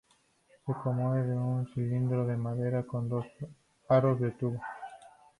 [0.65, 3.23] Se compone de un cilindro de madera con dos
[3.87, 4.59] aros de tubo.